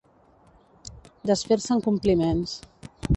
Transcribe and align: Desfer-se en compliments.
Desfer-se 1.31 1.71
en 1.77 1.85
compliments. 1.91 2.57